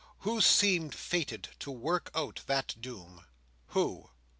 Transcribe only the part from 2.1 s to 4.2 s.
out that doom? Who?